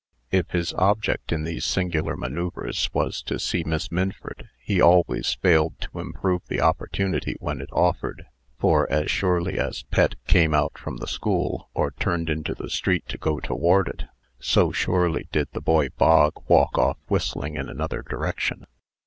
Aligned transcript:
If 0.31 0.49
his 0.49 0.73
object 0.73 1.31
in 1.31 1.43
these 1.43 1.63
singular 1.63 2.17
manoeuvres 2.17 2.89
was 2.91 3.21
to 3.21 3.37
see 3.37 3.63
Miss 3.63 3.91
Minford, 3.91 4.49
he 4.59 4.81
always 4.81 5.35
failed 5.35 5.79
to 5.81 5.99
improve 5.99 6.41
the 6.47 6.59
opportunity 6.59 7.35
when 7.39 7.61
it 7.61 7.69
offered; 7.71 8.25
for, 8.57 8.91
as 8.91 9.11
surely 9.11 9.59
as 9.59 9.83
Pet 9.91 10.15
came 10.25 10.55
out 10.55 10.75
from 10.75 10.97
the 10.97 11.05
school, 11.07 11.69
or 11.75 11.91
turned 11.91 12.31
into 12.31 12.55
the 12.55 12.67
street 12.71 13.07
to 13.09 13.19
go 13.19 13.39
toward 13.39 13.87
it, 13.89 14.03
so 14.39 14.71
surely 14.71 15.27
did 15.31 15.49
the 15.51 15.61
boy 15.61 15.89
Bog 15.89 16.33
walk 16.47 16.79
off 16.79 16.97
whistling 17.07 17.53
in 17.55 17.69
another 17.69 18.01
direction. 18.01 18.65